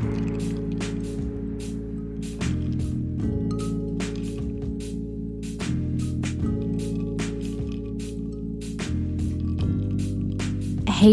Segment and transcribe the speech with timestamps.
[0.00, 0.06] Hey,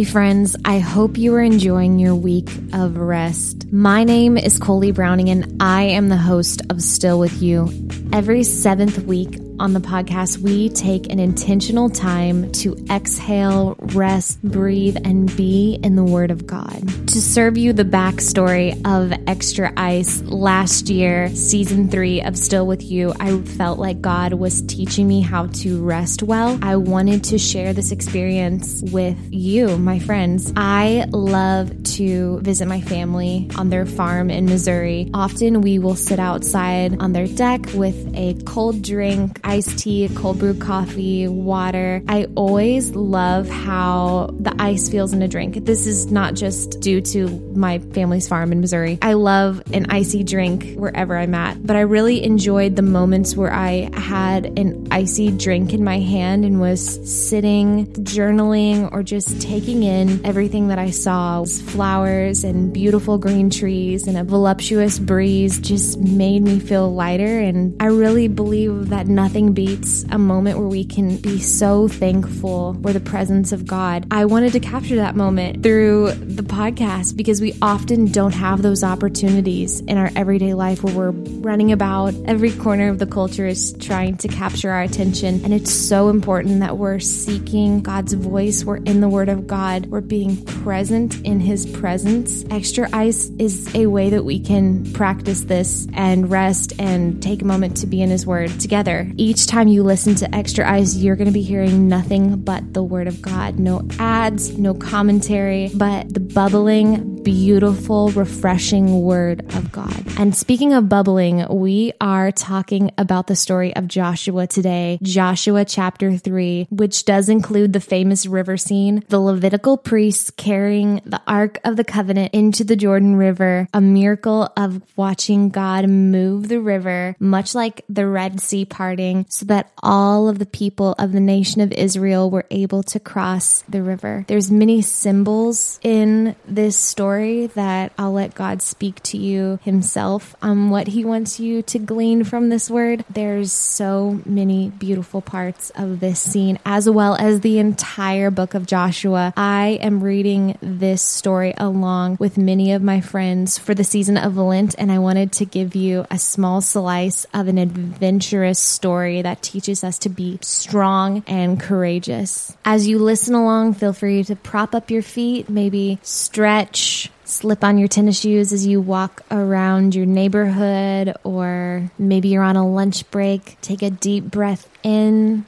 [0.05, 3.71] friends, I hope you are enjoying your week of rest.
[3.71, 7.69] My name is Coley Browning, and I am the host of Still With You.
[8.13, 14.97] Every seventh week, on the podcast, we take an intentional time to exhale, rest, breathe,
[15.03, 17.07] and be in the Word of God.
[17.07, 22.83] To serve you the backstory of Extra Ice, last year, season three of Still With
[22.83, 26.59] You, I felt like God was teaching me how to rest well.
[26.61, 30.53] I wanted to share this experience with you, my friends.
[30.55, 35.09] I love to visit my family on their farm in Missouri.
[35.13, 40.39] Often we will sit outside on their deck with a cold drink iced tea, cold
[40.39, 42.01] brew coffee, water.
[42.07, 45.65] I always love how the ice feels in a drink.
[45.65, 48.97] This is not just due to my family's farm in Missouri.
[49.01, 53.53] I love an icy drink wherever I'm at, but I really enjoyed the moments where
[53.53, 59.83] I had an icy drink in my hand and was sitting, journaling, or just taking
[59.83, 61.27] in everything that I saw.
[61.45, 67.39] Flowers and beautiful green trees and a voluptuous breeze just made me feel lighter.
[67.39, 72.73] And I really believe that nothing beats a moment where we can be so thankful
[72.81, 74.07] for the presence of God.
[74.09, 78.83] I wanted to capture that moment through the podcast because we often don't have those
[78.83, 82.13] opportunities in our everyday life where we're running about.
[82.25, 85.43] Every corner of the culture is trying to capture our attention.
[85.43, 88.63] And it's so important that we're seeking God's voice.
[88.63, 89.87] We're in the Word of God.
[89.87, 92.36] We're being present in His presence.
[92.49, 97.45] Extra Ice is a way that we can practice this and rest and take a
[97.45, 99.11] moment to be in His Word together.
[99.17, 102.83] Each time you listen to Extra Ice, you're going to be hearing nothing but the
[102.83, 103.59] Word of God.
[103.59, 110.17] No ads, no commentary, but the bubbling, beautiful, refreshing Word of God.
[110.17, 116.15] And speaking of bubbling, we are talking about the story of Joshua today, Joshua chapter
[116.15, 121.75] 3, which does include the famous river scene, the Levitical priests carrying the Ark of
[121.75, 127.53] the Covenant into the Jordan River, a miracle of watching God move the river, much
[127.53, 131.73] like the Red Sea parting, so that all of the people of the nation of
[131.73, 134.23] Israel were able to cross the river.
[134.29, 137.16] There's many symbols in this story
[137.55, 142.23] that I'll let God speak to you himself on what he wants you to glean
[142.23, 143.03] from this word.
[143.09, 148.67] There's so many beautiful parts of this scene as well as the entire book of
[148.67, 149.33] Joshua.
[149.35, 154.37] I am reading this story along with many of my friends for the season of
[154.37, 159.41] Lent and I wanted to give you a small slice of an adventurous story that
[159.41, 162.55] teaches us to be strong and courageous.
[162.63, 167.77] As you listen along, feel free to prop up your feet, maybe stretch, slip on
[167.77, 173.09] your tennis shoes as you walk around your neighborhood, or maybe you're on a lunch
[173.11, 173.59] break.
[173.61, 175.45] Take a deep breath in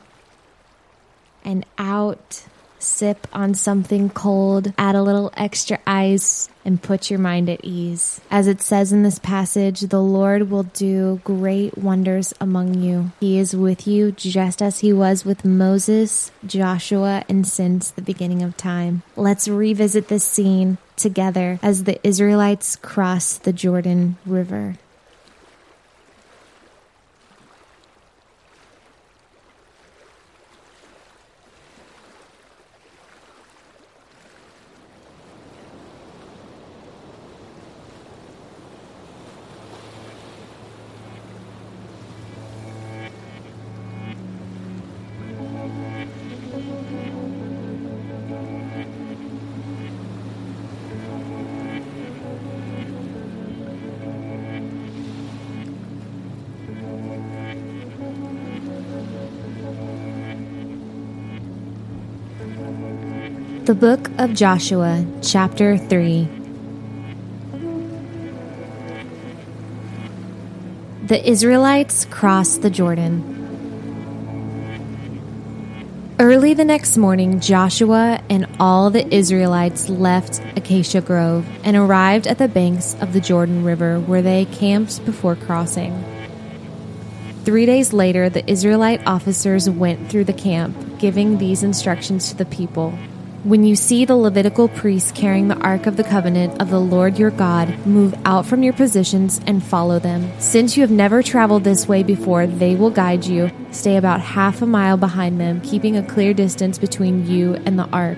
[1.43, 2.45] and out
[2.79, 8.21] sip on something cold, add a little extra ice, and put your mind at ease.
[8.29, 13.11] As it says in this passage, the Lord will do great wonders among you.
[13.19, 18.43] He is with you just as he was with Moses, Joshua, and since the beginning
[18.43, 19.03] of time.
[19.15, 24.75] Let's revisit this scene together as the Israelites cross the Jordan River.
[63.69, 66.27] The Book of Joshua, Chapter 3.
[71.05, 73.21] The Israelites cross the Jordan.
[76.17, 82.39] Early the next morning, Joshua and all the Israelites left Acacia Grove and arrived at
[82.39, 85.93] the banks of the Jordan River where they camped before crossing.
[87.45, 92.45] Three days later, the Israelite officers went through the camp, giving these instructions to the
[92.45, 92.97] people.
[93.45, 97.17] When you see the Levitical priests carrying the Ark of the Covenant of the Lord
[97.17, 100.29] your God, move out from your positions and follow them.
[100.39, 103.49] Since you have never traveled this way before, they will guide you.
[103.71, 107.87] Stay about half a mile behind them, keeping a clear distance between you and the
[107.93, 108.17] Ark.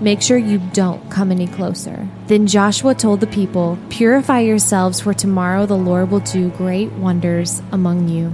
[0.00, 2.06] Make sure you don't come any closer.
[2.28, 7.60] Then Joshua told the people, Purify yourselves, for tomorrow the Lord will do great wonders
[7.72, 8.32] among you.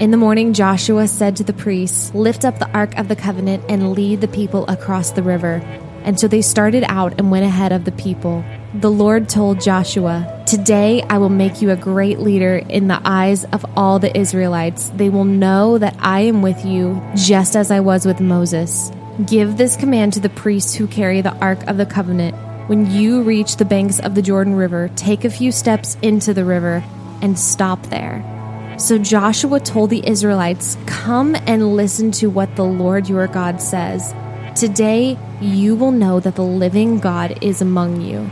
[0.00, 3.64] In the morning, Joshua said to the priests, Lift up the Ark of the Covenant
[3.68, 5.60] and lead the people across the river.
[6.04, 8.44] And so they started out and went ahead of the people.
[8.74, 13.44] The Lord told Joshua, Today I will make you a great leader in the eyes
[13.46, 14.90] of all the Israelites.
[14.90, 18.92] They will know that I am with you, just as I was with Moses.
[19.26, 22.36] Give this command to the priests who carry the Ark of the Covenant.
[22.68, 26.44] When you reach the banks of the Jordan River, take a few steps into the
[26.44, 26.84] river
[27.20, 28.37] and stop there.
[28.78, 34.14] So Joshua told the Israelites, Come and listen to what the Lord your God says.
[34.54, 38.30] Today you will know that the living God is among you.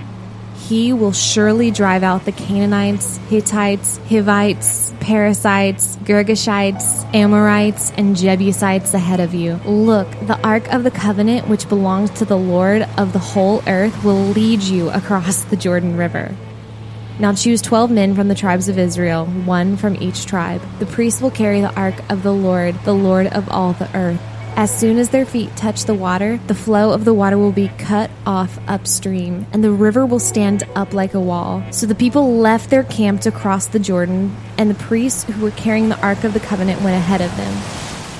[0.57, 9.19] He will surely drive out the Canaanites, Hittites, Hivites, Perizzites, Girgashites, Amorites, and Jebusites ahead
[9.19, 9.55] of you.
[9.65, 14.05] Look, the Ark of the Covenant, which belongs to the Lord of the whole earth,
[14.05, 16.37] will lead you across the Jordan River.
[17.19, 20.61] Now choose twelve men from the tribes of Israel, one from each tribe.
[20.81, 24.21] The priests will carry the ark of the Lord, the Lord of all the earth.
[24.55, 27.69] As soon as their feet touch the water, the flow of the water will be
[27.79, 31.65] cut off upstream, and the river will stand up like a wall.
[31.71, 35.51] So the people left their camp to cross the Jordan, and the priests who were
[35.53, 37.63] carrying the Ark of the Covenant went ahead of them.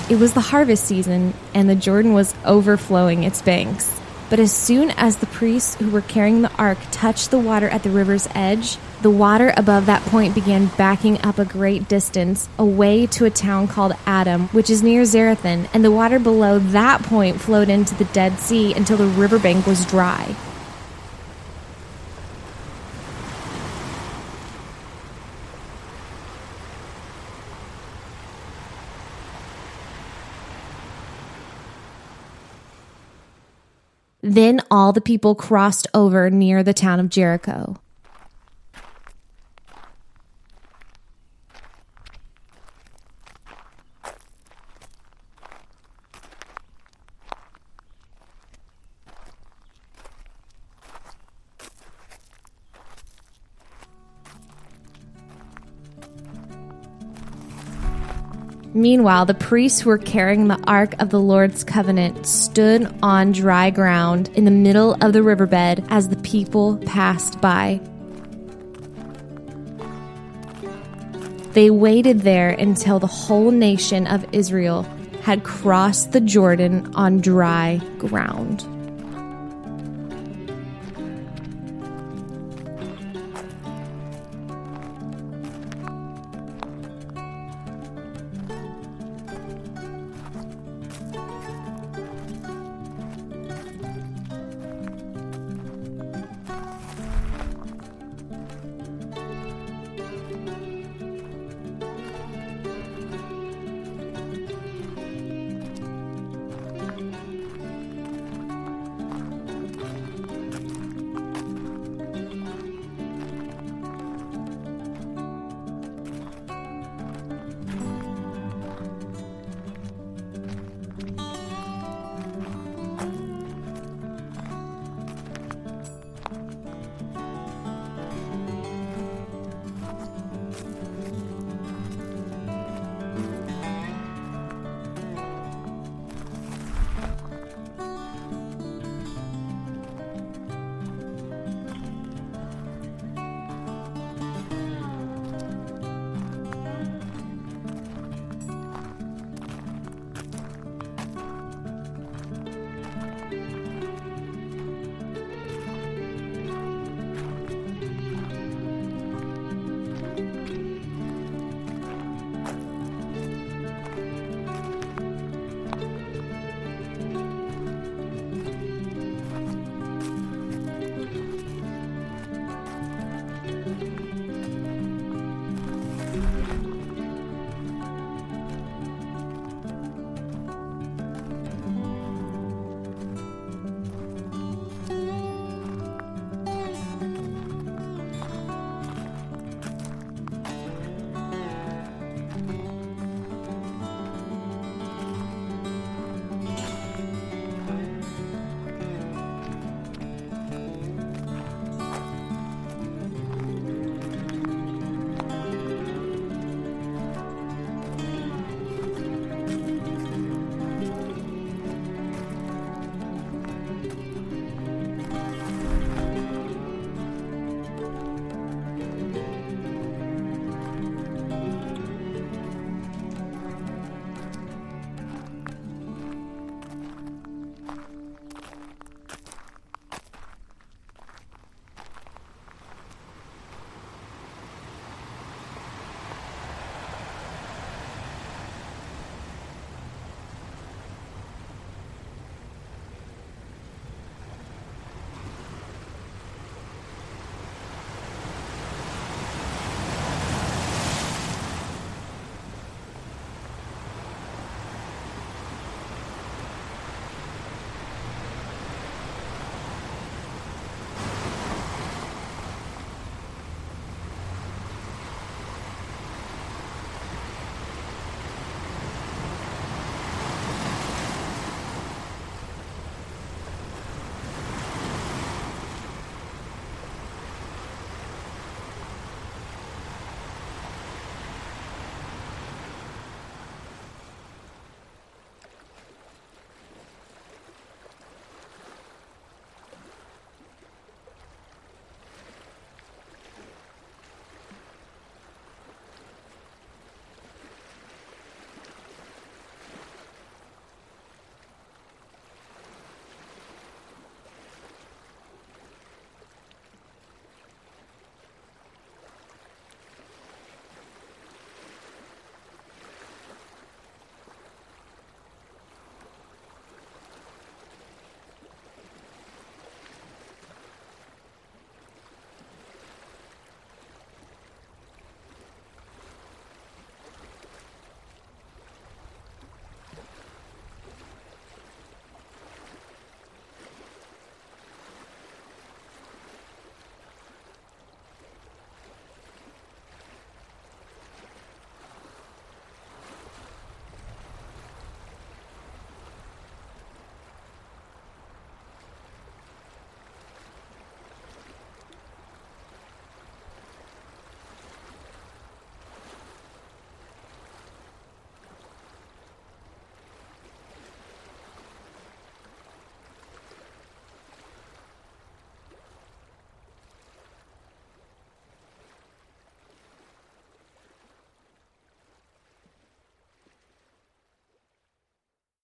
[0.09, 3.93] It was the harvest season, and the Jordan was overflowing its banks.
[4.29, 7.83] But as soon as the priests who were carrying the ark touched the water at
[7.83, 13.05] the river's edge, the water above that point began backing up a great distance away
[13.07, 17.39] to a town called Adam, which is near Zarethan, and the water below that point
[17.39, 20.35] flowed into the Dead Sea until the riverbank was dry.
[34.37, 37.81] Then all the people crossed over near the town of Jericho.
[58.77, 63.71] Meanwhile, the priests who were carrying the Ark of the Lord's covenant stood on dry
[63.71, 67.81] ground in the middle of the riverbed as the people passed by.
[71.53, 74.83] They waited there until the whole nation of Israel
[75.23, 78.63] had crossed the Jordan on dry ground.